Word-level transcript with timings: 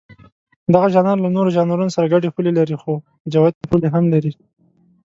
دغه 0.73 0.87
ژانر 0.93 1.17
له 1.21 1.29
نورو 1.35 1.53
ژانرونو 1.55 1.93
سره 1.95 2.11
ګډې 2.13 2.33
پولې 2.35 2.51
لري، 2.57 2.75
خو 2.81 2.93
جوتې 3.33 3.63
پولې 3.69 3.87
هم 3.93 4.03
لري. 4.13 4.31